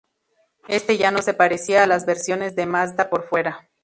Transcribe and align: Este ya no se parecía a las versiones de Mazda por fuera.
Este 0.67 0.97
ya 0.97 1.11
no 1.11 1.21
se 1.21 1.35
parecía 1.35 1.83
a 1.83 1.85
las 1.85 2.07
versiones 2.07 2.55
de 2.55 2.65
Mazda 2.65 3.07
por 3.11 3.29
fuera. 3.29 3.69